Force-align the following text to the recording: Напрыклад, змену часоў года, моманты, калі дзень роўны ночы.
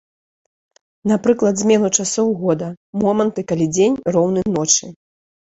Напрыклад, 1.11 1.53
змену 1.63 1.91
часоў 2.03 2.27
года, 2.41 2.71
моманты, 3.05 3.47
калі 3.53 3.65
дзень 3.77 4.01
роўны 4.17 4.41
ночы. 4.57 4.85